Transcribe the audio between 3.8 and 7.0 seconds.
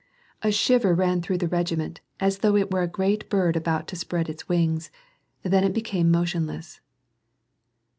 to spread its wings j then it became motionless.